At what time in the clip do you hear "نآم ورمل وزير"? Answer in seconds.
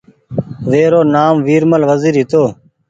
1.13-2.13